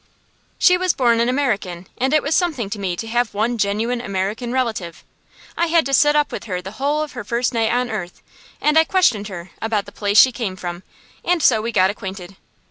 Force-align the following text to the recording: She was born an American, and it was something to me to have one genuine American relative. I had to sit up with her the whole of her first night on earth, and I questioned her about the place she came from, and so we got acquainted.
She 0.57 0.79
was 0.79 0.93
born 0.93 1.19
an 1.19 1.29
American, 1.29 1.85
and 1.95 2.11
it 2.11 2.23
was 2.23 2.35
something 2.35 2.71
to 2.71 2.79
me 2.79 2.95
to 2.95 3.07
have 3.07 3.35
one 3.35 3.59
genuine 3.59 4.01
American 4.01 4.51
relative. 4.51 5.03
I 5.55 5.67
had 5.67 5.85
to 5.85 5.93
sit 5.93 6.15
up 6.15 6.31
with 6.31 6.45
her 6.45 6.59
the 6.59 6.71
whole 6.71 7.03
of 7.03 7.11
her 7.11 7.23
first 7.23 7.53
night 7.53 7.71
on 7.71 7.91
earth, 7.91 8.23
and 8.59 8.79
I 8.79 8.83
questioned 8.83 9.27
her 9.27 9.51
about 9.61 9.85
the 9.85 9.91
place 9.91 10.19
she 10.19 10.31
came 10.31 10.55
from, 10.55 10.81
and 11.23 11.43
so 11.43 11.61
we 11.61 11.71
got 11.71 11.91
acquainted. 11.91 12.35